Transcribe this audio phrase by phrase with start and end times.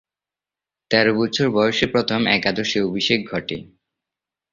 [0.91, 3.71] তেরো বছর বয়সে প্রথম একাদশে অভিষেক ঘটে তার।